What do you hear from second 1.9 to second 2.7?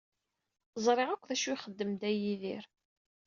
Dda Yidir.